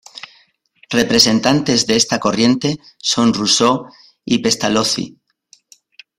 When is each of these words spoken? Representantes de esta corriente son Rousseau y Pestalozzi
Representantes 0.89 1.85
de 1.85 1.95
esta 1.95 2.19
corriente 2.19 2.79
son 2.97 3.35
Rousseau 3.35 3.85
y 4.25 4.39
Pestalozzi 4.39 5.19